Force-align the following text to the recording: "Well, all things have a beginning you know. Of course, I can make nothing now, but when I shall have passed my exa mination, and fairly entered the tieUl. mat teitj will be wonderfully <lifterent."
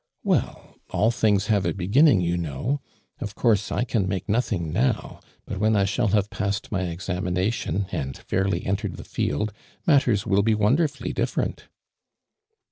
"Well, 0.23 0.77
all 0.89 1.11
things 1.11 1.45
have 1.45 1.63
a 1.63 1.75
beginning 1.75 2.21
you 2.21 2.35
know. 2.35 2.81
Of 3.19 3.35
course, 3.35 3.71
I 3.71 3.83
can 3.83 4.07
make 4.07 4.27
nothing 4.27 4.73
now, 4.73 5.19
but 5.45 5.59
when 5.59 5.75
I 5.75 5.85
shall 5.85 6.07
have 6.07 6.31
passed 6.31 6.71
my 6.71 6.81
exa 6.81 7.19
mination, 7.21 7.85
and 7.93 8.17
fairly 8.17 8.65
entered 8.65 8.97
the 8.97 9.03
tieUl. 9.03 9.51
mat 9.85 10.01
teitj 10.05 10.25
will 10.25 10.41
be 10.41 10.55
wonderfully 10.55 11.13
<lifterent." 11.13 11.67